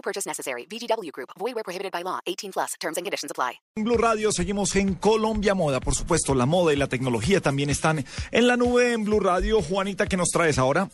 No 0.00 0.02
purchase 0.02 0.26
necessary. 0.26 0.66
VGW 0.66 1.10
Group. 1.12 1.28
Void 1.38 1.54
where 1.54 1.62
prohibited 1.62 1.92
by 1.92 2.02
law. 2.02 2.20
18 2.24 2.52
plus. 2.52 2.74
Terms 2.80 2.96
and 2.96 3.04
conditions 3.04 3.30
apply. 3.30 3.60
En 3.76 3.84
Blue 3.84 3.98
Radio 3.98 4.32
seguimos 4.32 4.74
en 4.76 4.94
Colombia 4.94 5.54
Moda. 5.54 5.78
Por 5.78 5.94
supuesto, 5.94 6.34
la 6.34 6.46
moda 6.46 6.72
y 6.72 6.76
la 6.76 6.86
tecnología 6.86 7.42
también 7.42 7.68
están 7.68 8.06
en 8.30 8.46
la 8.46 8.56
nube 8.56 8.94
en 8.94 9.04
Blue 9.04 9.20
Radio. 9.20 9.60
Juanita, 9.60 10.06
¿qué 10.06 10.16
nos 10.16 10.30
traes 10.30 10.58
ahora? 10.58 10.88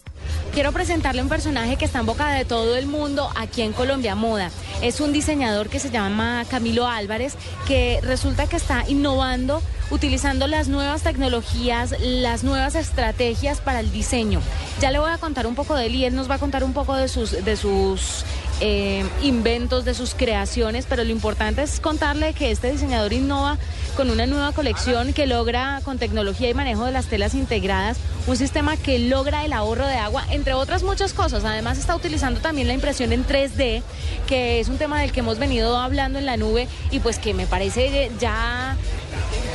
Quiero 0.53 0.73
presentarle 0.73 1.23
un 1.23 1.29
personaje 1.29 1.77
que 1.77 1.85
está 1.85 2.01
en 2.01 2.07
boca 2.07 2.31
de 2.31 2.45
todo 2.45 2.77
el 2.77 2.87
mundo 2.87 3.31
aquí 3.37 3.63
en 3.63 3.73
Colombia 3.73 4.17
Moda. 4.17 4.51
Es 4.83 5.01
un 5.01 5.13
diseñador 5.13 5.69
que 5.69 5.79
se 5.79 5.91
llama 5.91 6.45
Camilo 6.51 6.89
Álvarez, 6.89 7.37
que 7.69 8.01
resulta 8.03 8.49
que 8.49 8.57
está 8.57 8.89
innovando 8.89 9.63
utilizando 9.91 10.47
las 10.47 10.69
nuevas 10.69 11.03
tecnologías, 11.03 11.95
las 12.01 12.43
nuevas 12.43 12.75
estrategias 12.75 13.61
para 13.61 13.81
el 13.81 13.93
diseño. 13.93 14.41
Ya 14.81 14.91
le 14.91 14.99
voy 14.99 15.11
a 15.11 15.19
contar 15.19 15.47
un 15.47 15.55
poco 15.55 15.75
de 15.75 15.87
él 15.87 15.95
y 15.95 16.05
él 16.05 16.15
nos 16.15 16.29
va 16.29 16.35
a 16.35 16.39
contar 16.39 16.65
un 16.65 16.73
poco 16.73 16.95
de 16.95 17.09
sus, 17.09 17.45
de 17.45 17.57
sus 17.57 18.25
eh, 18.61 19.05
inventos, 19.23 19.85
de 19.85 19.95
sus 19.95 20.15
creaciones, 20.15 20.87
pero 20.89 21.05
lo 21.05 21.11
importante 21.11 21.63
es 21.63 21.81
contarle 21.81 22.33
que 22.33 22.51
este 22.51 22.71
diseñador 22.71 23.13
innova 23.13 23.59
con 23.97 24.11
una 24.11 24.27
nueva 24.27 24.53
colección 24.53 25.13
que 25.13 25.27
logra 25.27 25.81
con 25.85 25.99
tecnología 25.99 26.49
y 26.51 26.55
manejo 26.55 26.85
de 26.85 26.93
las 26.93 27.07
telas 27.07 27.35
integradas 27.35 27.99
un 28.27 28.37
sistema 28.37 28.77
que 28.77 28.99
logra 28.99 29.45
el 29.45 29.53
ahorro 29.53 29.87
de 29.87 29.97
agua, 29.97 30.25
entre 30.31 30.55
otras 30.55 30.83
muchas 30.83 31.13
cosas. 31.13 31.45
Además 31.45 31.79
está 31.79 31.95
utilizando 31.95 32.41
también 32.41 32.67
la 32.67 32.75
impresión 32.75 33.13
en 33.13 33.25
3D, 33.25 33.83
que 34.27 34.61
es 34.61 34.69
un 34.69 34.79
tema 34.79 35.01
del 35.01 35.13
que 35.13 35.21
hemos 35.21 35.39
venido 35.39 35.77
hablando 35.77 36.19
en 36.19 36.27
la 36.27 36.37
nube 36.37 36.67
y 36.91 36.99
pues 37.01 37.19
que 37.19 37.35
me 37.35 37.47
parece 37.47 38.11
ya 38.19 38.77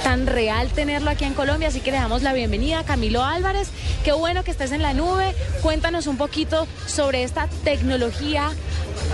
tan 0.04 0.28
real 0.28 0.70
tenerlo 0.70 1.10
aquí 1.10 1.26
en 1.26 1.34
Colombia, 1.34 1.68
así 1.68 1.82
que 1.82 1.92
le 1.92 1.98
damos 1.98 2.22
la 2.22 2.34
bienvenida 2.34 2.80
a 2.80 2.84
Camilo 2.84 3.24
Álvarez. 3.24 3.70
Qué 4.04 4.12
bueno 4.12 4.44
que 4.44 4.52
estés 4.52 4.72
en 4.72 4.82
la 4.82 4.94
nube. 4.94 5.36
Cuéntanos 5.62 6.08
un 6.08 6.18
poquito 6.18 6.68
sobre 6.88 7.24
esta 7.24 7.48
tecnología 7.64 8.52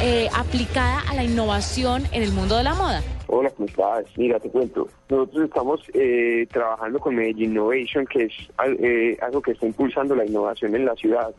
eh, 0.02 0.30
aplicada 0.34 1.02
a 1.08 1.16
la 1.16 1.24
innovación 1.24 2.08
en 2.12 2.24
el 2.24 2.32
mundo 2.32 2.58
de 2.58 2.64
la 2.64 2.74
moda. 2.74 3.04
Hola, 3.30 3.50
¿cómo 3.50 3.68
estás? 3.68 4.06
Mira, 4.16 4.40
te 4.40 4.50
cuento. 4.50 4.88
Nosotros 5.10 5.46
estamos 5.46 5.82
eh, 5.94 6.48
trabajando 6.50 6.98
con 6.98 7.14
Medellín 7.14 7.52
Innovation, 7.52 8.06
que 8.06 8.24
es 8.24 8.34
eh, 8.80 9.18
algo 9.22 9.42
que 9.42 9.52
está 9.52 9.66
impulsando 9.66 10.16
la 10.16 10.26
innovación 10.26 10.74
en 10.76 10.86
la 10.86 10.96
ciudad. 10.96 11.36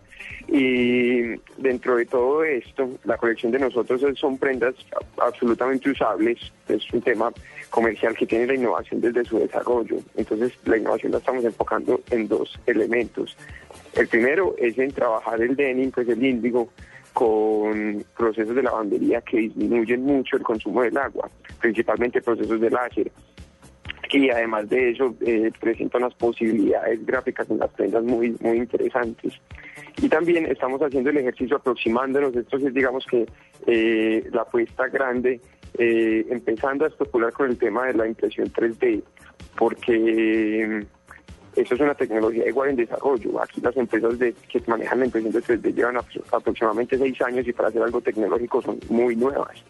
Y 0.48 1.36
dentro 1.56 1.96
de 1.96 2.04
todo 2.04 2.44
esto, 2.44 2.90
la 3.04 3.16
colección 3.16 3.52
de 3.52 3.60
nosotros 3.60 4.02
son 4.18 4.36
prendas 4.36 4.74
absolutamente 5.16 5.88
usables. 5.88 6.52
Es 6.68 6.92
un 6.92 7.00
tema 7.00 7.32
comercial 7.70 8.14
que 8.14 8.26
tiene 8.26 8.48
la 8.48 8.54
innovación 8.54 9.00
desde 9.00 9.24
su 9.24 9.38
desarrollo. 9.38 9.96
Entonces, 10.14 10.52
la 10.66 10.76
innovación 10.76 11.12
la 11.12 11.18
estamos 11.18 11.42
enfocando 11.42 12.02
en 12.10 12.28
dos 12.28 12.58
elementos. 12.66 13.34
El 13.94 14.08
primero 14.08 14.54
es 14.58 14.78
en 14.78 14.92
trabajar 14.92 15.40
el 15.40 15.56
denim, 15.56 15.90
pues 15.90 16.06
el 16.06 16.22
índigo, 16.22 16.68
con 17.18 18.04
procesos 18.16 18.54
de 18.54 18.62
lavandería 18.62 19.20
que 19.22 19.38
disminuyen 19.38 20.04
mucho 20.04 20.36
el 20.36 20.44
consumo 20.44 20.82
del 20.82 20.96
agua, 20.96 21.28
principalmente 21.60 22.22
procesos 22.22 22.60
de 22.60 22.70
láser. 22.70 23.10
Y 24.12 24.30
además 24.30 24.68
de 24.68 24.90
eso, 24.90 25.16
eh, 25.26 25.50
presenta 25.58 25.98
unas 25.98 26.14
posibilidades 26.14 27.04
gráficas 27.04 27.50
en 27.50 27.58
las 27.58 27.70
prendas 27.70 28.04
muy, 28.04 28.36
muy 28.38 28.58
interesantes. 28.58 29.32
Y 30.00 30.08
también 30.08 30.46
estamos 30.46 30.80
haciendo 30.80 31.10
el 31.10 31.16
ejercicio 31.16 31.56
aproximándonos, 31.56 32.36
esto 32.36 32.56
es 32.56 32.72
digamos 32.72 33.04
que 33.04 33.26
eh, 33.66 34.28
la 34.32 34.42
apuesta 34.42 34.86
grande, 34.86 35.40
eh, 35.76 36.24
empezando 36.30 36.84
a 36.84 36.88
especular 36.88 37.32
con 37.32 37.50
el 37.50 37.58
tema 37.58 37.86
de 37.86 37.94
la 37.94 38.06
impresión 38.06 38.46
3D, 38.52 39.02
porque 39.58 40.86
eso 41.58 41.74
es 41.74 41.80
una 41.80 41.94
tecnología 41.94 42.48
igual 42.48 42.70
en 42.70 42.76
desarrollo. 42.76 43.42
Aquí 43.42 43.60
las 43.60 43.76
empresas 43.76 44.18
de, 44.18 44.32
que 44.48 44.62
manejan 44.66 45.00
la 45.00 45.06
impresión 45.06 45.32
de 45.32 45.42
3D 45.42 45.74
llevan 45.74 45.96
aproximadamente 46.32 46.96
seis 46.96 47.20
años 47.22 47.46
y 47.46 47.52
para 47.52 47.68
hacer 47.68 47.82
algo 47.82 48.00
tecnológico 48.00 48.62
son 48.62 48.78
muy 48.88 49.16
nuevas. 49.16 49.62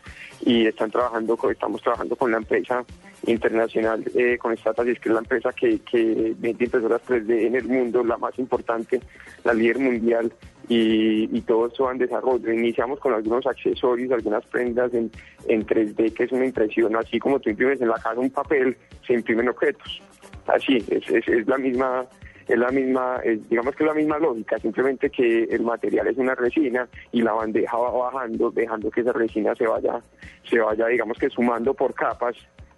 Y 0.44 0.66
están 0.66 0.90
trabajando, 0.90 1.38
estamos 1.50 1.82
trabajando 1.82 2.14
con 2.16 2.30
la 2.30 2.36
empresa 2.36 2.84
internacional, 3.26 4.04
eh, 4.14 4.38
con 4.38 4.56
Stratasys, 4.56 5.00
que 5.00 5.08
es 5.08 5.14
la 5.14 5.20
empresa 5.20 5.52
que, 5.52 5.80
que 5.80 6.34
vende 6.38 6.64
impresoras 6.64 7.02
3D 7.06 7.46
en 7.46 7.56
el 7.56 7.64
mundo, 7.64 8.04
la 8.04 8.18
más 8.18 8.38
importante, 8.38 9.00
la 9.44 9.54
líder 9.54 9.78
mundial. 9.78 10.32
Y, 10.70 11.40
todo 11.42 11.68
esto 11.68 11.84
va 11.84 11.92
en 11.92 11.98
desarrollo. 11.98 12.52
Iniciamos 12.52 13.00
con 13.00 13.14
algunos 13.14 13.46
accesorios, 13.46 14.12
algunas 14.12 14.44
prendas 14.46 14.92
en, 14.92 15.10
en 15.46 15.66
3D, 15.66 16.12
que 16.12 16.24
es 16.24 16.32
una 16.32 16.44
impresión, 16.44 16.94
así 16.94 17.18
como 17.18 17.40
tú 17.40 17.48
imprimes 17.48 17.80
en 17.80 17.88
la 17.88 17.94
casa 17.94 18.20
un 18.20 18.28
papel, 18.28 18.76
se 19.06 19.14
imprimen 19.14 19.48
objetos. 19.48 20.02
Así, 20.48 20.84
es, 20.88 21.28
es, 21.28 21.46
la 21.46 21.58
misma 21.58 22.06
es 22.48 22.58
la 22.58 22.70
misma, 22.70 23.20
digamos 23.50 23.76
que 23.76 23.84
es 23.84 23.88
la 23.88 23.94
misma 23.94 24.18
lógica, 24.18 24.58
simplemente 24.58 25.10
que 25.10 25.44
el 25.44 25.62
material 25.62 26.06
es 26.06 26.16
una 26.16 26.34
resina 26.34 26.88
y 27.12 27.20
la 27.20 27.34
bandeja 27.34 27.76
va 27.76 27.90
bajando, 27.90 28.50
dejando 28.50 28.90
que 28.90 29.02
esa 29.02 29.12
resina 29.12 29.54
se 29.54 29.66
vaya, 29.66 30.00
se 30.48 30.58
vaya, 30.58 30.86
digamos 30.86 31.18
que 31.18 31.28
sumando 31.28 31.74
por 31.74 31.92
capas 31.92 32.36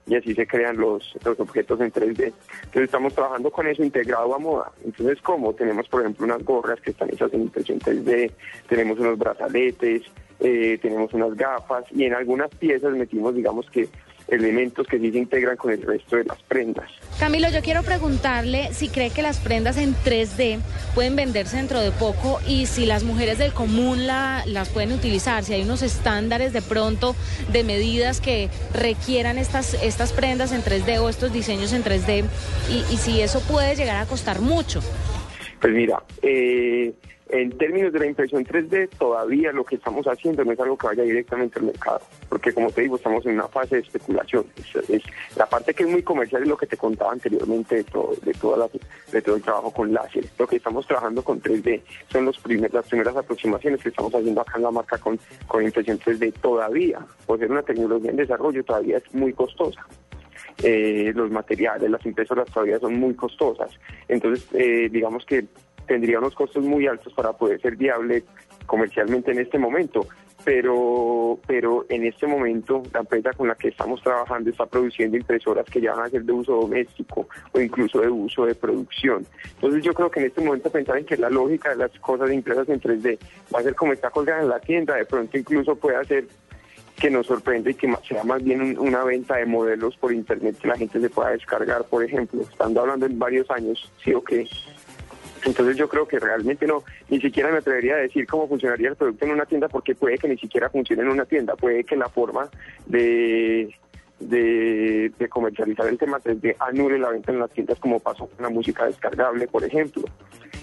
y 0.09 0.17
así 0.17 0.35
se 0.35 0.45
crean 0.45 0.77
los, 0.77 1.17
los 1.25 1.39
objetos 1.39 1.81
en 1.81 1.93
3D. 1.93 2.33
Entonces 2.65 2.83
estamos 2.83 3.15
trabajando 3.15 3.49
con 3.53 3.69
eso 3.69 3.85
integrado 3.85 4.35
a 4.35 4.39
moda. 4.41 4.73
Entonces, 4.85 5.23
¿cómo? 5.23 5.55
Tenemos, 5.55 5.89
por 5.89 6.01
ejemplo, 6.01 6.25
unas 6.27 6.43
gorras 6.43 6.81
que 6.81 6.91
están 6.91 7.11
hechas 7.11 7.33
en 7.33 7.43
impresión 7.43 7.79
3D, 7.79 8.33
tenemos 8.69 8.99
unos 8.99 9.19
brazaletes, 9.19 10.03
eh, 10.41 10.79
tenemos 10.83 11.15
unas 11.15 11.37
gafas 11.37 11.85
y 11.93 12.05
en 12.05 12.15
algunas 12.15 12.51
piezas 12.57 12.93
metimos, 12.93 13.37
digamos 13.37 13.71
que 13.71 13.89
elementos 14.31 14.87
que 14.87 14.99
sí 14.99 15.11
se 15.11 15.19
integran 15.19 15.57
con 15.57 15.73
el 15.73 15.83
resto 15.83 16.17
de 16.17 16.25
las 16.25 16.41
prendas. 16.43 16.91
Camilo, 17.19 17.49
yo 17.51 17.63
quiero 17.63 17.83
preguntarle 17.83 18.73
si 18.73 18.89
cree 18.89 19.11
que 19.11 19.23
las 19.23 19.39
prendas 19.39 19.77
en 19.77 19.95
3D 19.95 20.59
pueden 20.95 21.17
venderse 21.17 21.57
dentro 21.57 21.81
de 21.81 21.91
poco 21.91 22.41
y 22.47 22.67
si 22.67 22.87
las 22.87 23.03
mujeres 23.03 23.39
del 23.39 23.53
común 23.53 24.07
la, 24.07 24.43
las 24.47 24.69
pueden 24.69 24.93
utilizar, 24.93 25.45
si 25.45 25.55
hay 25.55 25.63
unos 25.63 25.83
estándares 25.83 26.53
de 26.53 26.63
pronto 26.63 27.15
de 27.53 27.65
medidas 27.65 28.21
que 28.21 28.49
requieran 28.73 29.39
estas, 29.39 29.75
estas 29.83 30.13
prendas 30.13 30.53
en 30.53 30.63
3D 30.63 31.01
o 31.01 31.09
estos 31.09 31.33
diseños 31.33 31.73
en 31.73 31.83
3D 31.83 32.25
y, 32.71 32.95
y 32.95 32.97
si 32.97 33.21
eso 33.21 33.41
puede 33.41 33.75
llegar 33.77 33.97
a 33.97 34.07
costar 34.07 34.41
mucho. 34.41 34.81
Pues 35.61 35.75
mira, 35.75 36.03
eh, 36.23 36.93
en 37.33 37.57
términos 37.57 37.93
de 37.93 37.99
la 38.01 38.07
impresión 38.07 38.45
3D, 38.45 38.89
todavía 38.99 39.53
lo 39.53 39.65
que 39.65 39.77
estamos 39.77 40.07
haciendo 40.07 40.45
no 40.45 40.53
es 40.53 40.61
algo 40.61 40.77
que 40.77 40.89
vaya 40.89 41.03
directamente 41.03 41.59
al 41.59 41.67
mercado, 41.67 42.01
porque 42.29 42.53
como 42.53 42.71
te 42.71 42.83
digo, 42.83 42.97
estamos 42.97 43.25
en 43.27 43.35
una 43.35 43.49
fase 43.49 43.77
de 43.77 43.83
especulación. 43.83 44.47
Es, 44.89 45.03
la 45.37 45.47
parte 45.47 45.75
que 45.75 45.85
es 45.85 45.89
muy 45.89 46.03
comercial 46.03 46.43
es 46.43 46.49
lo 46.49 46.57
que 46.57 46.67
te 46.67 46.77
contaba 46.77 47.13
anteriormente 47.13 47.77
de 47.77 47.85
todo, 47.85 48.15
de, 48.23 48.33
toda 48.35 48.69
de 49.13 49.23
todo 49.23 49.37
el 49.37 49.43
trabajo 49.43 49.73
con 49.73 49.93
láser. 49.93 50.25
Lo 50.39 50.47
que 50.47 50.57
estamos 50.57 50.87
trabajando 50.87 51.23
con 51.23 51.41
3D 51.41 51.83
son 52.11 52.25
los 52.25 52.41
las 52.73 52.89
primeras 52.89 53.17
aproximaciones 53.17 53.83
que 53.83 53.91
estamos 53.91 54.15
haciendo 54.15 54.41
acá 54.41 54.55
en 54.57 54.63
la 54.63 54.71
marca 54.71 54.99
con, 54.99 55.19
con 55.47 55.63
impresión 55.63 55.99
3D. 55.99 56.33
Todavía, 56.41 56.99
por 57.27 57.39
ser 57.39 57.51
una 57.51 57.63
tecnología 57.63 58.11
en 58.11 58.17
desarrollo, 58.17 58.65
todavía 58.65 58.99
es 58.99 59.15
muy 59.15 59.33
costosa. 59.33 59.87
Eh, 60.63 61.13
los 61.15 61.31
materiales, 61.31 61.91
las 61.91 62.05
impresoras 62.05 62.51
todavía 62.51 62.79
son 62.79 62.95
muy 62.95 63.15
costosas. 63.15 63.71
Entonces, 64.09 64.47
eh, 64.53 64.89
digamos 64.91 65.25
que 65.25 65.47
tendría 65.91 66.21
unos 66.21 66.37
costos 66.37 66.65
muy 66.65 66.87
altos 66.87 67.13
para 67.15 67.33
poder 67.33 67.61
ser 67.61 67.75
viable 67.75 68.23
comercialmente 68.65 69.33
en 69.33 69.41
este 69.41 69.59
momento. 69.59 70.07
Pero, 70.45 71.39
pero 71.49 71.85
en 71.89 72.07
este 72.07 72.29
momento 72.29 72.85
la 72.95 73.01
empresa 73.01 73.33
con 73.33 73.49
la 73.49 73.57
que 73.57 73.69
estamos 73.69 74.01
trabajando 74.03 74.49
está 74.49 74.67
produciendo 74.67 75.17
impresoras 75.17 75.67
que 75.67 75.81
ya 75.81 75.93
van 75.93 76.07
a 76.07 76.09
ser 76.09 76.23
de 76.23 76.33
uso 76.33 76.53
doméstico 76.53 77.29
o 77.53 77.61
incluso 77.61 78.01
de 78.01 78.09
uso 78.09 78.47
de 78.47 78.55
producción. 78.55 79.27
Entonces 79.57 79.83
yo 79.83 79.93
creo 79.93 80.11
que 80.11 80.21
en 80.21 80.27
este 80.27 80.41
momento 80.41 80.71
pensar 80.71 80.97
en 80.97 81.05
que 81.05 81.17
la 81.17 81.29
lógica 81.29 81.71
de 81.71 81.77
las 81.77 81.91
cosas 81.99 82.33
impresas 82.33 82.69
en 82.69 82.81
3D 82.81 83.19
va 83.53 83.59
a 83.59 83.63
ser 83.65 83.75
como 83.75 83.93
está 83.93 84.11
colgada 84.11 84.41
en 84.41 84.49
la 84.49 84.61
tienda, 84.61 84.95
de 84.95 85.05
pronto 85.05 85.37
incluso 85.37 85.75
puede 85.75 85.97
hacer 85.97 86.25
que 87.01 87.11
nos 87.11 87.27
sorprende 87.27 87.71
y 87.71 87.75
que 87.75 87.93
sea 88.07 88.23
más 88.25 88.43
bien 88.45 88.79
una 88.79 89.03
venta 89.05 89.37
de 89.37 89.47
modelos 89.47 89.97
por 89.97 90.13
internet 90.13 90.57
que 90.61 90.69
la 90.69 90.77
gente 90.77 91.01
se 91.01 91.11
pueda 91.11 91.31
descargar, 91.31 91.85
por 91.85 92.05
ejemplo, 92.05 92.43
estando 92.43 92.81
hablando 92.81 93.07
en 93.07 93.19
varios 93.19 93.51
años, 93.51 93.91
sí 94.05 94.13
o 94.13 94.23
qué, 94.23 94.47
entonces 95.45 95.77
yo 95.77 95.89
creo 95.89 96.07
que 96.07 96.19
realmente 96.19 96.67
no, 96.67 96.83
ni 97.09 97.21
siquiera 97.21 97.51
me 97.51 97.59
atrevería 97.59 97.95
a 97.95 97.99
decir 97.99 98.27
cómo 98.27 98.49
funcionaría 98.49 98.89
el 98.89 98.97
producto 98.97 99.25
en 99.25 99.33
una 99.33 99.47
tienda 99.47 99.69
porque 99.69 99.95
puede 99.95 100.19
que 100.19 100.29
ni 100.29 100.37
siquiera 100.37 100.69
funcione 100.71 101.03
en 101.03 101.09
una 101.09 101.25
tienda, 101.25 101.57
puede 101.57 101.85
que 101.85 101.97
la 101.97 102.09
forma 102.09 102.49
de, 102.87 103.75
de, 104.21 105.13
comercializar 105.29 105.87
el 105.89 105.99
tema 105.99 106.19
3D 106.19 106.57
anule 106.59 106.99
la 106.99 107.11
venta 107.11 107.33
en 107.33 107.39
las 107.39 107.51
tiendas 107.51 107.79
como 107.79 107.99
pasó 107.99 108.27
con 108.27 108.43
la 108.43 108.51
música 108.51 108.87
descargable, 108.87 109.47
por 109.49 109.65
ejemplo. 109.65 110.03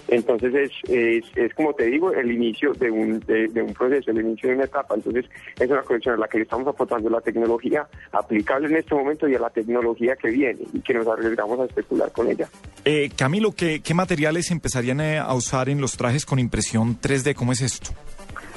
Entonces 0.08 0.54
es, 0.54 0.90
es, 0.90 1.24
es, 1.36 1.54
como 1.54 1.74
te 1.74 1.84
digo, 1.84 2.12
el 2.12 2.32
inicio 2.32 2.72
de 2.72 2.90
un, 2.90 3.20
de, 3.20 3.62
un 3.62 3.74
proceso, 3.74 4.10
el 4.10 4.20
inicio 4.20 4.48
de 4.48 4.54
una 4.56 4.64
etapa. 4.64 4.94
Entonces 4.94 5.26
es 5.58 5.70
una 5.70 5.82
colección 5.82 6.14
a 6.14 6.18
la 6.18 6.28
que 6.28 6.40
estamos 6.40 6.66
aportando 6.66 7.10
la 7.10 7.20
tecnología 7.20 7.86
aplicable 8.12 8.68
en 8.68 8.76
este 8.76 8.94
momento 8.94 9.28
y 9.28 9.34
a 9.34 9.38
la 9.38 9.50
tecnología 9.50 10.16
que 10.16 10.30
viene 10.30 10.60
y 10.72 10.80
que 10.80 10.94
nos 10.94 11.06
arriesgamos 11.06 11.60
a 11.60 11.64
especular 11.66 12.10
con 12.12 12.28
ella. 12.28 12.48
Eh, 12.86 13.10
Camilo, 13.14 13.52
¿qué, 13.52 13.80
¿qué 13.82 13.92
materiales 13.92 14.50
empezarían 14.50 15.00
eh, 15.00 15.18
a 15.18 15.34
usar 15.34 15.68
en 15.68 15.80
los 15.80 15.96
trajes 15.98 16.24
con 16.24 16.38
impresión 16.38 16.98
3D? 16.98 17.34
¿Cómo 17.34 17.52
es 17.52 17.60
esto? 17.60 17.90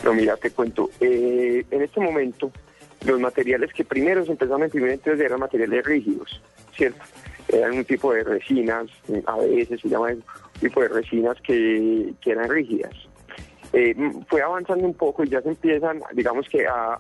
No, 0.04 0.14
mira, 0.14 0.36
te 0.38 0.52
cuento. 0.52 0.90
Eh, 1.00 1.66
en 1.70 1.82
este 1.82 2.00
momento, 2.00 2.52
los 3.06 3.20
materiales 3.20 3.74
que 3.74 3.84
primero 3.84 4.24
se 4.26 4.32
empezaron 4.32 4.64
a 4.64 4.66
imprimir 4.66 4.92
en 4.92 5.02
3D 5.02 5.22
eran 5.22 5.40
materiales 5.40 5.86
rígidos, 5.86 6.42
¿cierto? 6.76 7.02
Eran 7.48 7.74
un 7.74 7.86
tipo 7.86 8.14
de 8.14 8.24
resinas, 8.24 8.88
a 9.26 9.38
veces 9.38 9.82
se 9.82 9.90
llama 9.90 10.10
tipo 10.60 10.82
de 10.82 10.88
resinas 10.88 11.38
que, 11.42 12.14
que 12.22 12.32
eran 12.32 12.50
rígidas. 12.50 12.94
Eh, 13.74 13.96
fue 14.28 14.42
avanzando 14.42 14.86
un 14.86 14.94
poco 14.94 15.24
y 15.24 15.30
ya 15.30 15.42
se 15.42 15.50
empiezan, 15.50 16.02
digamos 16.14 16.48
que 16.50 16.68
a, 16.68 17.00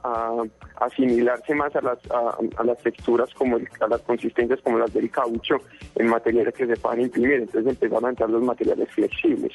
asimilarse 0.77 1.53
más 1.53 1.75
a 1.75 1.81
las, 1.81 1.99
a, 2.09 2.63
las 2.63 2.77
texturas, 2.77 3.29
como 3.33 3.57
a 3.57 3.87
las 3.87 4.01
consistencias 4.01 4.61
como 4.61 4.79
las 4.79 4.93
del 4.93 5.11
caucho 5.11 5.57
en 5.95 6.07
materiales 6.07 6.53
que 6.53 6.65
se 6.65 6.77
puedan 6.77 7.01
imprimir. 7.01 7.41
Entonces 7.41 7.71
empezaron 7.71 8.05
a 8.05 8.09
entrar 8.09 8.29
los 8.29 8.41
materiales 8.41 8.89
flexibles, 8.91 9.51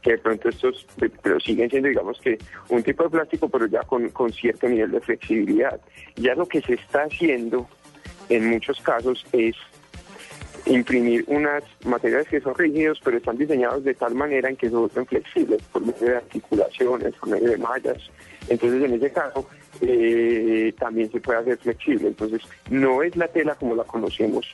que 0.00 0.12
de 0.12 0.18
pronto 0.18 0.48
estos, 0.48 0.86
pero 1.22 1.40
siguen 1.40 1.68
siendo, 1.70 1.88
digamos 1.88 2.20
que 2.20 2.38
un 2.68 2.82
tipo 2.84 3.02
de 3.04 3.10
plástico, 3.10 3.48
pero 3.48 3.66
ya 3.66 3.82
con, 3.82 4.08
con 4.10 4.32
cierto 4.32 4.68
nivel 4.68 4.92
de 4.92 5.00
flexibilidad. 5.00 5.80
Ya 6.16 6.34
lo 6.36 6.46
que 6.46 6.60
se 6.60 6.74
está 6.74 7.02
haciendo 7.02 7.66
en 8.28 8.48
muchos 8.48 8.80
casos 8.80 9.26
es 9.32 9.56
imprimir 10.66 11.24
unas 11.26 11.64
materiales 11.84 12.28
que 12.28 12.40
son 12.40 12.54
rígidos, 12.54 13.00
pero 13.02 13.16
están 13.16 13.36
diseñados 13.36 13.84
de 13.84 13.94
tal 13.94 14.14
manera 14.14 14.48
en 14.48 14.56
que 14.56 14.68
se 14.68 14.76
vuelven 14.76 15.06
flexibles 15.06 15.62
por 15.72 15.84
medio 15.84 16.08
de 16.08 16.16
articulaciones, 16.16 17.14
por 17.14 17.28
medio 17.30 17.50
de 17.50 17.58
mallas. 17.58 18.10
Entonces, 18.48 18.82
en 18.82 18.94
ese 18.94 19.12
caso, 19.12 19.48
eh, 19.80 20.72
también 20.78 21.10
se 21.10 21.20
puede 21.20 21.38
hacer 21.40 21.58
flexible. 21.58 22.08
Entonces, 22.08 22.42
no 22.70 23.02
es 23.02 23.16
la 23.16 23.28
tela 23.28 23.54
como 23.54 23.74
la 23.74 23.84
conocemos. 23.84 24.50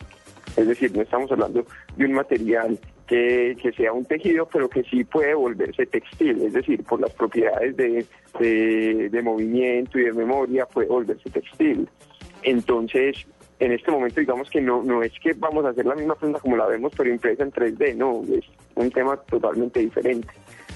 Es 0.57 0.67
decir, 0.67 0.95
no 0.95 1.03
estamos 1.03 1.31
hablando 1.31 1.67
de 1.97 2.05
un 2.05 2.13
material 2.13 2.79
que, 3.07 3.57
que, 3.61 3.73
sea 3.73 3.93
un 3.93 4.05
tejido, 4.05 4.47
pero 4.47 4.69
que 4.69 4.83
sí 4.85 5.05
puede 5.05 5.35
volverse 5.35 5.87
textil, 5.87 6.43
es 6.43 6.53
decir, 6.55 6.83
por 6.83 7.01
las 7.01 7.13
propiedades 7.13 7.77
de, 7.77 8.05
de, 8.41 9.09
de 9.11 9.23
movimiento 9.23 9.99
y 9.99 10.05
de 10.05 10.13
memoria 10.13 10.67
puede 10.67 10.89
volverse 10.89 11.31
textil. 11.31 11.89
Entonces, 12.43 13.27
en 13.59 13.73
este 13.73 13.91
momento 13.91 14.21
digamos 14.21 14.51
que 14.51 14.61
no, 14.61 14.83
no 14.83 15.03
es 15.03 15.13
que 15.21 15.33
vamos 15.35 15.65
a 15.65 15.71
hacer 15.71 15.87
la 15.87 15.95
misma 15.95 16.15
prenda 16.15 16.41
como 16.41 16.57
la 16.57 16.67
vemos, 16.67 16.93
pero 16.97 17.11
impresa 17.11 17.43
en 17.43 17.53
3D, 17.53 17.97
no, 17.97 18.23
es 18.35 18.45
un 18.75 18.91
tema 18.91 19.17
totalmente 19.17 19.81
diferente. 19.81 20.29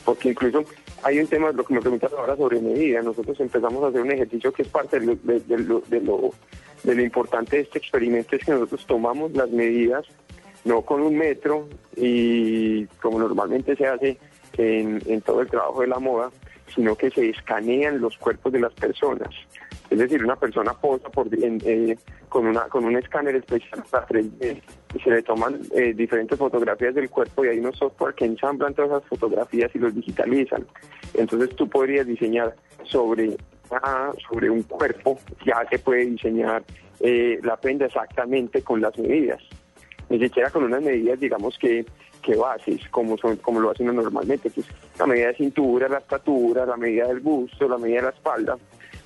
Porque 0.04 0.30
incluso 0.30 0.64
hay 1.02 1.18
un 1.18 1.26
tema, 1.26 1.52
lo 1.52 1.64
que 1.64 1.74
me 1.74 1.80
preguntas 1.80 2.12
ahora 2.12 2.36
sobre 2.36 2.60
medida, 2.60 3.02
nosotros 3.02 3.38
empezamos 3.40 3.84
a 3.84 3.88
hacer 3.88 4.00
un 4.00 4.10
ejercicio 4.10 4.52
que 4.52 4.62
es 4.62 4.68
parte 4.68 4.98
de 4.98 5.06
lo, 5.06 5.82
de, 5.88 6.00
lo, 6.00 7.02
importante 7.02 7.56
de 7.56 7.62
este 7.62 7.78
experimento, 7.78 8.34
es 8.34 8.44
que 8.44 8.52
nosotros 8.52 8.86
tomamos 8.86 9.32
las 9.32 9.50
medidas 9.50 10.06
no 10.64 10.82
con 10.82 11.02
un 11.02 11.16
metro 11.16 11.68
y 11.96 12.86
como 13.02 13.18
normalmente 13.18 13.76
se 13.76 13.86
hace 13.86 14.18
en 14.56 15.20
todo 15.22 15.40
el 15.42 15.48
trabajo 15.48 15.80
de 15.80 15.86
la 15.86 15.98
moda, 15.98 16.30
sino 16.74 16.96
que 16.96 17.10
se 17.10 17.30
escanean 17.30 18.00
los 18.00 18.16
cuerpos 18.18 18.52
de 18.52 18.60
las 18.60 18.72
personas. 18.74 19.30
Es 19.90 19.98
decir, 19.98 20.22
una 20.24 20.36
persona 20.36 20.72
posa 20.72 21.08
por, 21.08 21.26
eh, 21.32 21.98
con, 22.28 22.46
un 22.46 22.96
escáner 22.96 23.34
especial 23.34 23.82
para 23.90 24.06
3D 24.06 24.62
y 24.94 25.00
se 25.00 25.10
le 25.10 25.22
toman 25.22 25.60
eh, 25.74 25.92
diferentes 25.92 26.38
fotografías 26.38 26.94
del 26.94 27.10
cuerpo 27.10 27.44
y 27.44 27.48
hay 27.48 27.58
unos 27.58 27.76
software 27.76 28.14
que 28.14 28.24
ensamblan 28.24 28.72
todas 28.74 28.90
esas 28.90 29.08
fotografías 29.08 29.70
y 29.74 29.78
los 29.80 29.92
digitalizan. 29.92 30.64
Entonces 31.14 31.56
tú 31.56 31.68
podrías 31.68 32.06
diseñar 32.06 32.54
sobre, 32.84 33.36
sobre 34.28 34.48
un 34.48 34.62
cuerpo, 34.62 35.18
ya 35.44 35.66
se 35.68 35.80
puede 35.80 36.06
diseñar 36.06 36.62
eh, 37.00 37.40
la 37.42 37.56
prenda 37.56 37.86
exactamente 37.86 38.62
con 38.62 38.80
las 38.80 38.96
medidas. 38.96 39.42
Ni 40.08 40.20
siquiera 40.20 40.50
con 40.50 40.64
unas 40.64 40.82
medidas, 40.82 41.18
digamos 41.18 41.58
que 41.58 41.84
que 42.20 42.36
bases, 42.36 42.86
como, 42.90 43.16
como 43.40 43.60
lo 43.60 43.70
hacen 43.70 43.86
normalmente, 43.86 44.50
que 44.50 44.60
es 44.60 44.66
la 44.98 45.06
medida 45.06 45.28
de 45.28 45.36
cintura, 45.36 45.88
la 45.88 45.98
estatura, 45.98 46.66
la 46.66 46.76
medida 46.76 47.08
del 47.08 47.20
busto, 47.20 47.66
la 47.66 47.78
medida 47.78 47.96
de 47.96 48.02
la 48.02 48.10
espalda, 48.10 48.58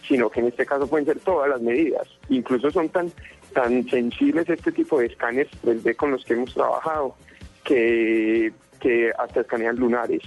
sino 0.07 0.31
que 0.31 0.41
en 0.41 0.47
este 0.47 0.67
caso 0.67 0.87
pueden 0.87 1.07
ser 1.07 1.19
todas 1.21 1.49
las 1.49 1.61
medidas. 1.61 2.07
Incluso 2.29 2.71
son 2.71 2.89
tan, 2.89 3.11
tan 3.53 3.89
sensibles 3.89 4.49
este 4.49 4.73
tipo 4.73 4.99
de 4.99 5.07
escáneres 5.07 5.49
3D 5.63 5.97
con 5.97 6.11
los 6.11 6.25
que 6.25 6.35
hemos 6.35 6.53
trabajado 6.55 7.15
que, 7.65 8.53
que 8.81 9.11
hasta 9.19 9.41
escanean 9.41 9.77
lunares. 9.77 10.23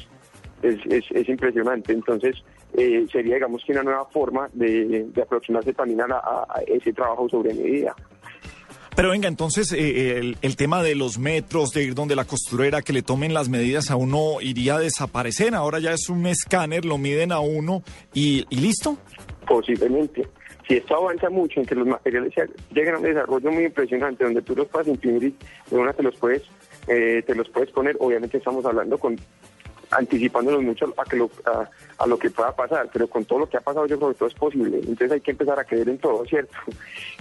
Es, 0.61 0.79
es, 0.89 1.29
impresionante. 1.29 1.93
Entonces, 1.93 2.43
eh, 2.73 3.05
sería, 3.11 3.35
digamos, 3.35 3.63
que 3.63 3.73
una 3.73 3.83
nueva 3.83 4.05
forma 4.05 4.49
de, 4.53 5.05
de 5.13 5.21
aproximarse 5.21 5.73
también 5.73 6.01
a, 6.01 6.05
a 6.15 6.61
ese 6.65 6.93
trabajo 6.93 7.29
sobre 7.29 7.53
medida. 7.53 7.95
Pero 8.97 9.11
venga, 9.11 9.27
entonces 9.27 9.71
eh, 9.73 10.33
el, 10.41 10.55
tema 10.55 10.81
de 10.81 10.95
los 10.95 11.19
metros, 11.19 11.69
de 11.69 11.83
ir 11.83 11.93
donde 11.93 12.15
la 12.15 12.25
costurera, 12.25 12.81
que 12.81 12.93
le 12.93 13.03
tomen 13.03 13.31
las 13.31 13.47
medidas 13.47 13.91
a 13.91 13.95
uno, 13.95 14.41
iría 14.41 14.77
a 14.77 14.79
desaparecer. 14.79 15.53
Ahora 15.53 15.77
ya 15.77 15.91
es 15.91 16.09
un 16.09 16.25
escáner, 16.25 16.83
lo 16.83 16.97
miden 16.97 17.31
a 17.31 17.39
uno 17.39 17.83
y, 18.15 18.47
listo. 18.49 18.97
Posiblemente. 19.47 20.27
Si 20.67 20.77
esto 20.77 20.95
avanza 20.95 21.29
mucho 21.29 21.59
en 21.59 21.67
que 21.67 21.75
los 21.75 21.85
materiales 21.85 22.33
llegan 22.71 22.95
a 22.95 22.97
un 22.97 23.03
desarrollo 23.03 23.51
muy 23.51 23.65
impresionante, 23.65 24.23
donde 24.23 24.41
tú 24.41 24.55
los 24.55 24.67
puedas 24.67 24.87
imprimir 24.87 25.25
y 25.25 25.35
de 25.69 25.77
una 25.77 25.93
te 25.93 26.01
los 26.01 26.15
puedes, 26.15 26.41
eh, 26.87 27.21
te 27.23 27.35
los 27.35 27.47
puedes 27.49 27.69
poner, 27.69 27.97
obviamente 27.99 28.37
estamos 28.37 28.65
hablando 28.65 28.97
con 28.97 29.15
anticipándonos 29.91 30.63
mucho 30.63 30.93
a, 30.97 31.03
que 31.05 31.17
lo, 31.17 31.29
a, 31.97 32.07
lo 32.07 32.17
que 32.17 32.29
pueda 32.29 32.55
pasar, 32.55 32.89
pero 32.91 33.07
con 33.07 33.25
todo 33.25 33.39
lo 33.39 33.49
que 33.49 33.57
ha 33.57 33.61
pasado 33.61 33.85
yo 33.87 33.97
creo 33.97 34.09
que 34.09 34.15
todo 34.15 34.29
es 34.29 34.35
posible, 34.35 34.77
entonces 34.77 35.11
hay 35.11 35.21
que 35.21 35.31
empezar 35.31 35.59
a 35.59 35.63
creer 35.63 35.89
en 35.89 35.97
todo, 35.97 36.25
¿cierto? 36.29 36.57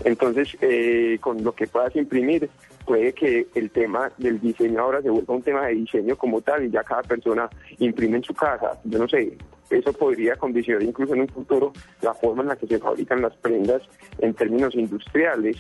Entonces, 0.05 0.57
eh, 0.61 1.19
con 1.21 1.43
lo 1.43 1.55
que 1.55 1.67
puedas 1.67 1.95
imprimir, 1.97 2.49
puede 2.85 3.13
que 3.13 3.49
el 3.55 3.71
tema 3.71 4.11
del 4.17 4.41
diseño 4.41 4.81
ahora 4.81 5.03
se 5.03 5.11
vuelva 5.11 5.35
un 5.35 5.43
tema 5.43 5.67
de 5.67 5.75
diseño 5.75 6.17
como 6.17 6.41
tal 6.41 6.65
y 6.65 6.71
ya 6.71 6.85
cada 6.85 7.03
persona 7.03 7.49
imprime 7.79 8.19
en 8.19 8.25
su 8.25 8.35
casa, 8.35 8.79
yo 8.85 8.99
no 8.99 9.09
sé, 9.09 9.37
eso 9.71 9.93
podría 9.93 10.37
condicionar 10.37 10.83
incluso 10.83 11.15
en 11.15 11.23
un 11.23 11.29
futuro 11.29 11.73
la 12.01 12.15
forma 12.15 12.43
en 12.43 12.49
la 12.49 12.57
que 12.57 12.67
se 12.67 12.79
fabrican 12.79 13.21
las 13.21 13.35
prendas 13.37 13.83
en 14.19 14.33
términos 14.35 14.75
industriales. 14.75 15.57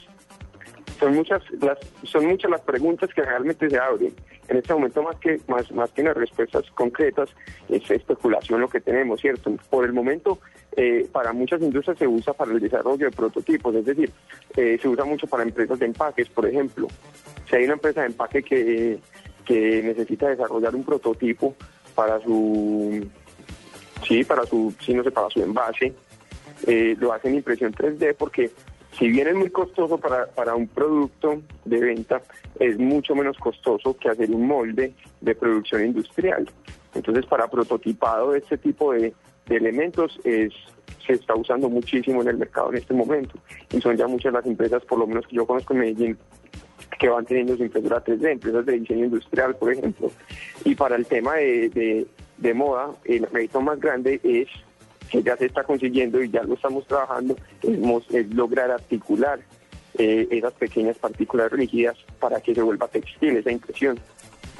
Son 1.00 1.14
muchas 1.14 1.42
las 1.60 1.78
son 2.04 2.26
muchas 2.26 2.50
las 2.50 2.60
preguntas 2.60 3.12
que 3.12 3.22
realmente 3.22 3.68
se 3.68 3.78
abren 3.78 4.14
en 4.48 4.56
este 4.56 4.75
momento 4.75 5.02
más 5.02 5.16
que 5.16 5.40
más 5.48 5.70
más 5.72 5.90
que 5.90 6.02
las 6.02 6.16
respuestas 6.16 6.64
concretas 6.72 7.31
es 7.69 7.90
especulación 7.90 8.60
lo 8.60 8.69
que 8.69 8.81
tenemos 8.81 9.20
cierto 9.20 9.52
por 9.70 9.84
el 9.84 9.93
momento 9.93 10.38
eh, 10.76 11.08
para 11.10 11.32
muchas 11.32 11.60
industrias 11.62 11.98
se 11.98 12.06
usa 12.06 12.32
para 12.32 12.52
el 12.52 12.60
desarrollo 12.60 13.06
de 13.06 13.16
prototipos 13.16 13.75
es 13.75 13.84
decir 13.84 14.10
eh, 14.56 14.78
se 14.80 14.88
usa 14.88 15.04
mucho 15.04 15.26
para 15.26 15.42
empresas 15.42 15.78
de 15.78 15.87
empaques 15.87 16.28
por 16.28 16.47
ejemplo. 16.47 16.87
Si 17.49 17.56
hay 17.56 17.64
una 17.64 17.75
empresa 17.75 18.02
de 18.02 18.09
empaque 18.09 18.42
que 18.42 18.99
que 19.44 19.82
necesita 19.82 20.28
desarrollar 20.28 20.75
un 20.75 20.85
prototipo 20.85 21.54
para 21.94 22.20
su 22.20 23.06
sí 24.06 24.25
para 24.25 24.44
su 24.44 24.75
sí 24.80 24.94
no 24.94 25.02
sé 25.02 25.11
para 25.11 25.30
su 25.30 25.42
envase 25.42 25.94
eh, 26.66 26.97
lo 26.99 27.12
hacen 27.12 27.35
impresión 27.35 27.73
3D 27.73 28.14
porque 28.18 28.50
si 28.98 29.08
bien 29.08 29.28
es 29.28 29.34
muy 29.34 29.50
costoso 29.50 29.98
para, 29.98 30.26
para 30.26 30.54
un 30.54 30.68
producto 30.68 31.42
de 31.64 31.80
venta, 31.80 32.22
es 32.58 32.78
mucho 32.78 33.14
menos 33.14 33.36
costoso 33.36 33.96
que 33.96 34.08
hacer 34.08 34.30
un 34.30 34.46
molde 34.46 34.94
de 35.20 35.34
producción 35.34 35.84
industrial. 35.84 36.48
Entonces, 36.94 37.26
para 37.26 37.48
prototipado 37.48 38.32
de 38.32 38.38
este 38.38 38.56
tipo 38.56 38.92
de, 38.92 39.12
elementos 39.50 40.18
es, 40.24 40.52
se 41.06 41.12
está 41.12 41.34
usando 41.36 41.68
muchísimo 41.68 42.22
en 42.22 42.28
el 42.28 42.38
mercado 42.38 42.70
en 42.70 42.78
este 42.78 42.94
momento. 42.94 43.38
Y 43.72 43.80
son 43.80 43.96
ya 43.96 44.08
muchas 44.08 44.32
las 44.32 44.46
empresas, 44.46 44.84
por 44.84 44.98
lo 44.98 45.06
menos 45.06 45.26
que 45.26 45.36
yo 45.36 45.46
conozco 45.46 45.74
en 45.74 45.80
Medellín, 45.80 46.18
que 46.98 47.08
van 47.08 47.26
teniendo 47.26 47.56
su 47.56 47.64
impresora 47.64 48.02
3D, 48.02 48.32
empresas 48.32 48.66
de 48.66 48.80
diseño 48.80 49.04
industrial, 49.04 49.54
por 49.56 49.72
ejemplo. 49.72 50.10
Y 50.64 50.74
para 50.74 50.96
el 50.96 51.06
tema 51.06 51.34
de, 51.34 52.06
de 52.38 52.54
moda, 52.54 52.90
el 53.04 53.28
mérito 53.30 53.60
más 53.60 53.78
grande 53.78 54.20
es 54.24 54.48
que 55.16 55.23
ya 55.23 55.37
se 55.37 55.46
está 55.46 55.64
consiguiendo 55.64 56.23
y 56.23 56.30
ya 56.30 56.42
lo 56.42 56.54
estamos 56.54 56.87
trabajando, 56.87 57.37
es, 57.62 58.35
lograr 58.35 58.70
articular 58.70 59.40
eh, 59.99 60.28
esas 60.30 60.52
pequeñas 60.54 60.99
partículas 60.99 61.50
rígidas 61.50 61.96
para 62.20 62.40
que 62.40 62.54
se 62.54 62.61
vuelva 62.61 62.87
textil 62.88 63.37
esa 63.37 63.50
impresión. 63.50 63.99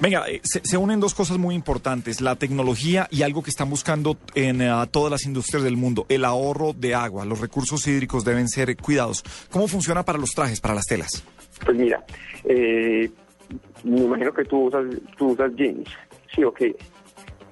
Venga, 0.00 0.28
eh, 0.28 0.40
se, 0.42 0.76
unen 0.76 1.00
dos 1.00 1.14
cosas 1.14 1.38
muy 1.38 1.54
importantes, 1.54 2.20
la 2.20 2.36
tecnología 2.36 3.06
y 3.10 3.22
algo 3.22 3.42
que 3.42 3.50
están 3.50 3.68
buscando 3.68 4.16
en 4.34 4.62
eh, 4.62 4.70
todas 4.90 5.10
las 5.10 5.25
industrias 5.25 5.62
del 5.62 5.76
mundo, 5.76 6.06
el 6.08 6.25
ahorro 6.25 6.72
de 6.72 6.94
agua. 6.94 7.25
Los 7.25 7.40
recursos 7.40 7.86
hídricos 7.86 8.25
deben 8.25 8.48
ser 8.48 8.75
cuidados. 8.76 9.22
¿Cómo 9.50 9.68
funciona 9.68 10.04
para 10.04 10.18
los 10.18 10.30
trajes, 10.30 10.60
para 10.60 10.75
las 10.75 10.86
telas? 10.86 11.22
Pues 11.64 11.76
mira, 11.76 12.04
me 12.44 13.10
imagino 13.84 14.32
que 14.32 14.44
tú 14.44 14.66
usas, 14.66 14.84
tú 15.16 15.28
usas 15.28 15.54
jeans, 15.54 15.88
sí 16.34 16.44
o 16.44 16.52
qué, 16.52 16.76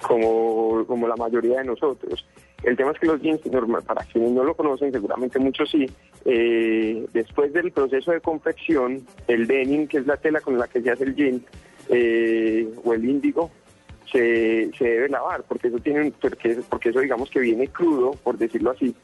como, 0.07 0.85
como 0.87 1.09
la 1.09 1.17
mayoría 1.17 1.59
de 1.59 1.65
nosotros. 1.65 2.27
El 2.65 2.77
tema 2.77 2.93
es 2.93 2.99
que 2.99 3.07
los 3.07 3.21
jeans, 3.21 3.41
para 3.87 4.05
quienes 4.05 4.33
no 4.33 4.43
lo 4.43 4.55
conocen, 4.55 4.91
seguramente 4.91 5.39
muchos 5.39 5.71
sí, 5.71 5.87
eh, 6.25 7.07
después 7.13 7.53
del 7.53 7.73
proceso 7.73 8.13
de 8.13 8.21
confección, 8.21 9.07
el 9.29 9.47
denim, 9.47 9.87
que 9.87 9.99
es 9.99 10.07
la 10.07 10.17
tela 10.17 10.41
con 10.41 10.59
la 10.59 10.67
que 10.67 10.81
se 10.81 10.91
hace 10.91 11.05
el 11.05 11.15
jean, 11.15 11.43
eh, 11.91 12.67
o 12.83 12.95
el 12.95 13.05
índigo, 13.05 13.51
se, 14.11 14.71
se 14.79 14.85
debe 14.85 15.09
lavar, 15.11 15.45
porque 15.47 15.69
eso 15.69 15.79
tiene, 15.79 16.13
porque, 16.21 16.59
porque 16.69 16.89
eso 16.89 17.01
digamos 17.01 17.31
que 17.31 17.41
viene 17.41 17.69
crudo, 17.69 18.13
por 18.13 18.39
decirlo 18.39 18.71
así, 18.71 18.95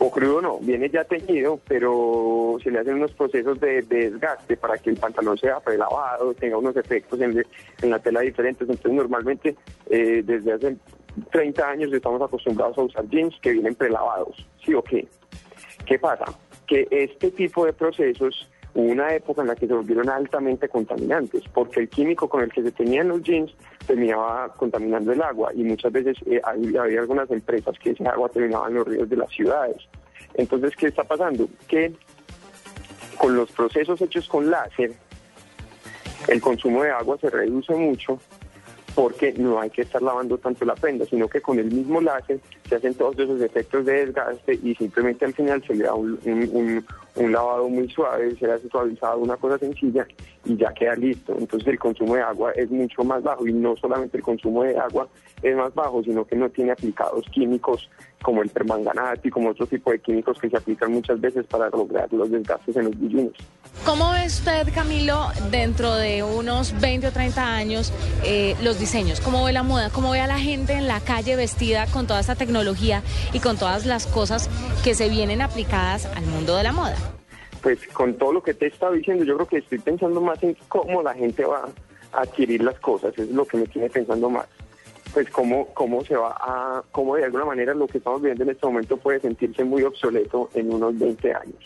o 0.00 0.10
crudo 0.10 0.40
no, 0.40 0.58
viene 0.60 0.88
ya 0.88 1.04
teñido, 1.04 1.60
pero 1.66 2.56
se 2.62 2.70
le 2.70 2.78
hacen 2.78 2.94
unos 2.94 3.12
procesos 3.12 3.58
de, 3.60 3.82
desgaste 3.82 4.56
para 4.56 4.78
que 4.78 4.90
el 4.90 4.96
pantalón 4.96 5.36
sea 5.36 5.58
prelavado, 5.60 6.34
tenga 6.34 6.56
unos 6.56 6.76
efectos 6.76 7.20
en, 7.20 7.44
la 7.82 7.98
tela 7.98 8.20
diferentes. 8.20 8.68
Entonces 8.68 8.92
normalmente 8.92 9.56
eh, 9.90 10.22
desde 10.24 10.52
hace 10.52 10.76
30 11.30 11.68
años 11.68 11.92
estamos 11.92 12.20
acostumbrados 12.20 12.78
a 12.78 12.82
usar 12.82 13.08
jeans 13.08 13.34
que 13.40 13.52
vienen 13.52 13.74
prelavados, 13.74 14.46
¿sí 14.64 14.74
o 14.74 14.82
qué? 14.82 15.06
¿Qué 15.86 15.98
pasa? 15.98 16.24
Que 16.66 16.86
este 16.90 17.30
tipo 17.30 17.64
de 17.64 17.72
procesos 17.72 18.48
hubo 18.74 18.92
una 18.92 19.14
época 19.14 19.42
en 19.42 19.48
la 19.48 19.56
que 19.56 19.66
se 19.66 19.74
volvieron 19.74 20.08
altamente 20.08 20.68
contaminantes, 20.68 21.42
porque 21.52 21.80
el 21.80 21.88
químico 21.88 22.28
con 22.28 22.42
el 22.42 22.52
que 22.52 22.62
se 22.62 22.72
tenían 22.72 23.08
los 23.08 23.22
jeans 23.22 23.54
terminaba 23.86 24.52
contaminando 24.54 25.12
el 25.12 25.22
agua 25.22 25.50
y 25.54 25.64
muchas 25.64 25.92
veces 25.92 26.16
eh, 26.26 26.40
había, 26.44 27.00
algunas 27.00 27.30
empresas 27.30 27.76
que 27.78 27.90
ese 27.90 28.06
agua 28.06 28.28
terminaba 28.28 28.68
en 28.68 28.74
los 28.74 28.86
ríos 28.86 29.08
de 29.08 29.16
las 29.16 29.30
ciudades. 29.30 29.76
Entonces, 30.34 30.76
¿qué 30.76 30.88
está 30.88 31.04
pasando? 31.04 31.48
Que 31.66 31.92
con 33.16 33.34
los 33.34 33.50
procesos 33.50 34.00
hechos 34.02 34.28
con 34.28 34.50
láser, 34.50 34.92
el 36.28 36.40
consumo 36.40 36.82
de 36.82 36.90
agua 36.90 37.16
se 37.18 37.30
reduce 37.30 37.74
mucho 37.74 38.20
porque 38.98 39.32
no 39.34 39.60
hay 39.60 39.70
que 39.70 39.82
estar 39.82 40.02
lavando 40.02 40.38
tanto 40.38 40.64
la 40.64 40.74
prenda, 40.74 41.06
sino 41.06 41.28
que 41.28 41.40
con 41.40 41.56
el 41.60 41.70
mismo 41.70 42.00
láser 42.00 42.40
se 42.68 42.74
hacen 42.74 42.94
todos 42.94 43.16
esos 43.16 43.40
efectos 43.40 43.86
de 43.86 44.06
desgaste 44.06 44.58
y 44.60 44.74
simplemente 44.74 45.24
al 45.24 45.32
final 45.34 45.62
se 45.64 45.76
le 45.76 45.84
da 45.84 45.94
un, 45.94 46.84
lavado 47.26 47.68
muy 47.68 47.88
suave, 47.88 48.34
se 48.36 48.50
hace 48.50 48.68
suavizado 48.68 49.18
una 49.18 49.36
cosa 49.36 49.58
sencilla 49.58 50.06
y 50.44 50.56
ya 50.56 50.72
queda 50.72 50.94
listo. 50.94 51.34
Entonces 51.38 51.68
el 51.68 51.78
consumo 51.78 52.14
de 52.14 52.22
agua 52.22 52.52
es 52.52 52.70
mucho 52.70 53.02
más 53.04 53.22
bajo 53.22 53.46
y 53.46 53.52
no 53.52 53.76
solamente 53.76 54.16
el 54.16 54.22
consumo 54.22 54.62
de 54.62 54.78
agua 54.78 55.08
es 55.42 55.56
más 55.56 55.74
bajo, 55.74 56.02
sino 56.02 56.24
que 56.24 56.36
no 56.36 56.48
tiene 56.50 56.72
aplicados 56.72 57.24
químicos 57.32 57.88
como 58.22 58.42
el 58.42 58.48
permanganato 58.48 59.28
y 59.28 59.30
como 59.30 59.50
otro 59.50 59.66
tipo 59.66 59.90
de 59.90 60.00
químicos 60.00 60.38
que 60.38 60.50
se 60.50 60.56
aplican 60.56 60.92
muchas 60.92 61.20
veces 61.20 61.46
para 61.46 61.68
lograr 61.70 62.12
los 62.12 62.30
desgastes 62.30 62.76
en 62.76 62.84
los 62.84 62.98
billines. 62.98 63.32
¿Cómo 63.84 64.10
ve 64.10 64.26
usted, 64.26 64.68
Camilo, 64.74 65.28
dentro 65.50 65.94
de 65.94 66.22
unos 66.22 66.78
20 66.80 67.06
o 67.06 67.12
30 67.12 67.42
años 67.42 67.92
eh, 68.24 68.56
los 68.62 68.78
diseños? 68.78 69.20
¿Cómo 69.20 69.44
ve 69.44 69.52
la 69.52 69.62
moda? 69.62 69.90
¿Cómo 69.90 70.10
ve 70.10 70.20
a 70.20 70.26
la 70.26 70.38
gente 70.38 70.72
en 70.72 70.88
la 70.88 71.00
calle 71.00 71.36
vestida 71.36 71.86
con 71.86 72.06
toda 72.06 72.20
esta 72.20 72.34
tecnología 72.34 73.02
y 73.32 73.40
con 73.40 73.56
todas 73.56 73.86
las 73.86 74.06
cosas 74.06 74.50
que 74.82 74.94
se 74.94 75.08
vienen 75.08 75.42
aplicadas 75.42 76.06
al 76.06 76.26
mundo 76.26 76.56
de 76.56 76.64
la 76.64 76.72
moda? 76.72 76.96
Pues 77.62 77.86
con 77.88 78.14
todo 78.14 78.32
lo 78.32 78.42
que 78.42 78.54
te 78.54 78.66
he 78.66 78.68
estado 78.68 78.92
diciendo, 78.92 79.24
yo 79.24 79.34
creo 79.36 79.48
que 79.48 79.58
estoy 79.58 79.78
pensando 79.78 80.20
más 80.20 80.42
en 80.42 80.56
cómo 80.68 81.02
la 81.02 81.14
gente 81.14 81.44
va 81.44 81.68
a 82.12 82.20
adquirir 82.22 82.62
las 82.62 82.78
cosas, 82.80 83.16
es 83.18 83.30
lo 83.30 83.44
que 83.44 83.58
me 83.58 83.66
tiene 83.66 83.90
pensando 83.90 84.30
más. 84.30 84.46
Pues 85.12 85.28
cómo, 85.30 85.66
cómo 85.74 86.04
se 86.04 86.16
va 86.16 86.36
a, 86.38 86.82
cómo 86.92 87.16
de 87.16 87.24
alguna 87.24 87.46
manera 87.46 87.74
lo 87.74 87.86
que 87.86 87.98
estamos 87.98 88.22
viendo 88.22 88.44
en 88.44 88.50
este 88.50 88.66
momento 88.66 88.96
puede 88.96 89.20
sentirse 89.20 89.64
muy 89.64 89.82
obsoleto 89.82 90.50
en 90.54 90.72
unos 90.72 90.98
20 90.98 91.34
años 91.34 91.64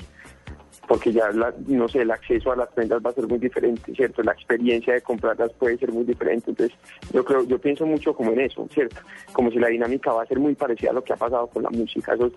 porque 0.92 1.12
ya, 1.12 1.30
no 1.68 1.88
sé, 1.88 2.02
el 2.02 2.10
acceso 2.10 2.52
a 2.52 2.56
las 2.56 2.68
prendas 2.68 3.00
va 3.04 3.08
a 3.10 3.14
ser 3.14 3.26
muy 3.26 3.38
diferente, 3.38 3.94
¿cierto? 3.94 4.22
La 4.22 4.32
experiencia 4.32 4.92
de 4.92 5.00
comprarlas 5.00 5.52
puede 5.54 5.78
ser 5.78 5.92
muy 5.92 6.04
diferente. 6.04 6.50
Entonces, 6.50 6.76
yo 7.12 7.24
creo, 7.24 7.44
yo 7.44 7.58
pienso 7.58 7.86
mucho 7.86 8.14
como 8.14 8.32
en 8.32 8.40
eso, 8.40 8.68
¿cierto? 8.70 8.96
Como 9.32 9.50
si 9.50 9.58
la 9.58 9.68
dinámica 9.68 10.12
va 10.12 10.22
a 10.22 10.26
ser 10.26 10.38
muy 10.38 10.54
parecida 10.54 10.90
a 10.90 10.92
lo 10.94 11.02
que 11.02 11.12
ha 11.12 11.16
pasado 11.16 11.46
con 11.46 11.62
la 11.62 11.70
música. 11.70 12.14
Eso, 12.14 12.30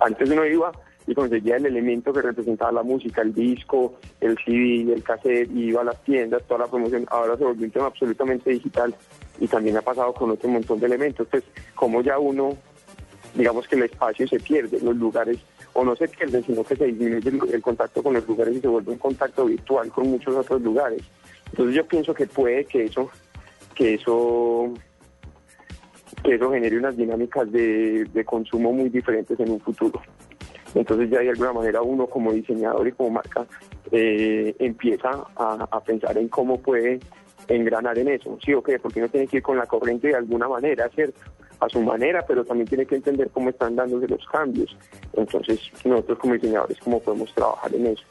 antes 0.00 0.30
uno 0.30 0.44
iba 0.44 0.72
y 1.06 1.14
conseguía 1.14 1.56
el 1.56 1.66
elemento 1.66 2.12
que 2.12 2.22
representaba 2.22 2.72
la 2.72 2.82
música, 2.82 3.22
el 3.22 3.32
disco, 3.32 3.98
el 4.20 4.36
CD, 4.44 4.92
el 4.92 5.02
cassette, 5.02 5.50
iba 5.54 5.82
a 5.82 5.84
las 5.84 6.02
tiendas, 6.02 6.42
toda 6.44 6.60
la 6.60 6.66
promoción. 6.66 7.06
Ahora 7.10 7.36
se 7.36 7.44
volvió 7.44 7.64
un 7.64 7.70
tema 7.70 7.86
absolutamente 7.86 8.50
digital 8.50 8.94
y 9.38 9.46
también 9.46 9.76
ha 9.76 9.82
pasado 9.82 10.12
con 10.12 10.30
otro 10.30 10.48
montón 10.48 10.80
de 10.80 10.86
elementos. 10.86 11.26
Entonces, 11.26 11.50
como 11.74 12.02
ya 12.02 12.18
uno, 12.18 12.56
digamos 13.34 13.68
que 13.68 13.76
el 13.76 13.84
espacio 13.84 14.26
se 14.26 14.40
pierde, 14.40 14.80
los 14.80 14.96
lugares 14.96 15.38
o 15.76 15.84
no 15.84 15.94
se 15.94 16.08
pierden, 16.08 16.42
sino 16.42 16.64
que 16.64 16.74
se 16.74 16.86
disminuye 16.86 17.30
el, 17.52 17.62
contacto 17.62 18.02
con 18.02 18.14
los 18.14 18.26
lugares 18.26 18.56
y 18.56 18.60
se 18.60 18.68
vuelve 18.68 18.92
un 18.92 18.98
contacto 18.98 19.44
virtual 19.44 19.90
con 19.90 20.08
muchos 20.08 20.34
otros 20.34 20.62
lugares. 20.62 21.02
Entonces 21.50 21.76
yo 21.76 21.86
pienso 21.86 22.14
que 22.14 22.26
puede 22.26 22.64
que 22.64 22.84
eso, 22.84 23.10
que 23.74 23.94
eso, 23.94 24.72
que 26.24 26.34
eso 26.34 26.50
genere 26.50 26.78
unas 26.78 26.96
dinámicas 26.96 27.52
de, 27.52 28.24
consumo 28.24 28.72
muy 28.72 28.88
diferentes 28.88 29.38
en 29.38 29.50
un 29.50 29.60
futuro. 29.60 30.00
Entonces 30.74 31.10
ya 31.10 31.20
de 31.20 31.30
alguna 31.30 31.52
manera 31.52 31.82
uno 31.82 32.06
como 32.06 32.32
diseñador 32.32 32.88
y 32.88 32.92
como 32.92 33.10
marca 33.10 33.46
eh, 33.90 34.54
empieza 34.58 35.10
a, 35.36 35.80
pensar 35.80 36.18
en 36.18 36.28
cómo 36.28 36.60
puede 36.60 37.00
engranar 37.48 37.98
en 37.98 38.08
eso, 38.08 38.38
sí 38.44 38.52
o 38.52 38.62
qué, 38.62 38.78
porque 38.78 38.98
uno 38.98 39.08
tiene 39.08 39.28
que 39.28 39.38
ir 39.38 39.42
con 39.42 39.56
la 39.56 39.66
corriente 39.66 40.08
de 40.08 40.16
alguna 40.16 40.48
manera, 40.48 40.88
¿cierto? 40.90 41.20
a 41.60 41.68
su 41.70 41.80
manera, 41.80 42.22
pero 42.26 42.44
también 42.44 42.68
tiene 42.68 42.84
que 42.84 42.96
entender 42.96 43.30
cómo 43.30 43.48
están 43.48 43.76
dándose 43.76 44.06
los 44.08 44.26
cambios. 44.26 44.76
Entonces, 45.14 45.58
nosotros 45.84 46.18
como 46.18 46.34
diseñadores, 46.34 46.78
¿cómo 46.80 47.00
podemos 47.00 47.32
trabajar 47.34 47.74
en 47.74 47.86
eso? 47.86 48.04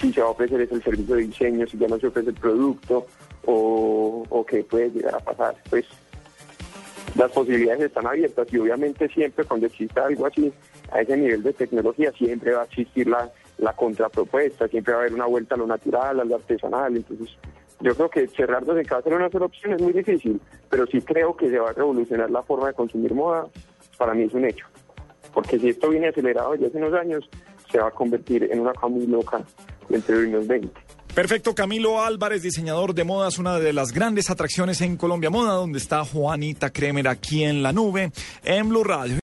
si 0.00 0.12
se 0.12 0.20
va 0.20 0.28
a 0.28 0.30
ofrecer 0.30 0.60
el 0.60 0.82
servicio 0.82 1.14
de 1.14 1.22
diseño, 1.22 1.66
si 1.66 1.78
ya 1.78 1.86
no 1.86 1.98
se 1.98 2.08
ofrece 2.08 2.30
el 2.30 2.36
producto, 2.36 3.06
o, 3.46 4.24
o 4.28 4.46
qué 4.46 4.64
puede 4.64 4.90
llegar 4.90 5.14
a 5.14 5.20
pasar. 5.20 5.56
Pues 5.68 5.86
las 7.14 7.30
posibilidades 7.32 7.82
están 7.82 8.06
abiertas 8.06 8.46
y 8.52 8.58
obviamente 8.58 9.08
siempre 9.08 9.44
cuando 9.44 9.66
exista 9.66 10.06
algo 10.06 10.26
así, 10.26 10.52
a 10.92 11.00
ese 11.00 11.16
nivel 11.16 11.42
de 11.42 11.52
tecnología, 11.52 12.12
siempre 12.12 12.52
va 12.52 12.62
a 12.62 12.64
existir 12.64 13.08
la, 13.08 13.30
la 13.58 13.72
contrapropuesta, 13.74 14.68
siempre 14.68 14.92
va 14.92 15.00
a 15.00 15.02
haber 15.02 15.14
una 15.14 15.26
vuelta 15.26 15.54
a 15.54 15.58
lo 15.58 15.66
natural, 15.66 16.20
a 16.20 16.24
lo 16.24 16.36
artesanal. 16.36 16.96
Entonces, 16.96 17.28
yo 17.80 17.94
creo 17.94 18.10
que 18.10 18.28
cerrarnos 18.28 18.76
en 18.76 18.84
casa 18.84 19.08
en 19.08 19.14
una 19.14 19.30
sola 19.30 19.46
opción 19.46 19.74
es 19.74 19.82
muy 19.82 19.92
difícil, 19.92 20.40
pero 20.68 20.86
sí 20.86 21.00
creo 21.00 21.36
que 21.36 21.48
se 21.48 21.58
va 21.58 21.70
a 21.70 21.72
revolucionar 21.72 22.30
la 22.30 22.42
forma 22.42 22.68
de 22.68 22.74
consumir 22.74 23.14
moda. 23.14 23.46
Para 23.98 24.14
mí 24.14 24.24
es 24.24 24.34
un 24.34 24.44
hecho. 24.44 24.66
Porque 25.32 25.58
si 25.58 25.68
esto 25.68 25.88
viene 25.90 26.08
acelerado 26.08 26.54
ya 26.56 26.66
hace 26.66 26.78
unos 26.78 26.94
años, 26.94 27.28
se 27.70 27.78
va 27.78 27.88
a 27.88 27.90
convertir 27.90 28.48
en 28.50 28.60
una 28.60 28.72
cosa 28.72 28.88
muy 28.88 29.06
loca 29.06 29.42
dentro 29.88 30.18
de 30.18 30.26
unos 30.26 30.46
20. 30.46 30.70
Perfecto, 31.14 31.56
Camilo 31.56 32.02
Álvarez, 32.02 32.42
diseñador 32.42 32.94
de 32.94 33.02
modas, 33.02 33.38
una 33.38 33.58
de 33.58 33.72
las 33.72 33.92
grandes 33.92 34.30
atracciones 34.30 34.80
en 34.80 34.96
Colombia 34.96 35.28
Moda, 35.28 35.54
donde 35.54 35.78
está 35.78 36.04
Juanita 36.04 36.70
Kremer 36.70 37.08
aquí 37.08 37.42
en 37.42 37.64
la 37.64 37.72
nube, 37.72 38.12
en 38.44 38.68
Blue 38.68 38.84
Radio. 38.84 39.16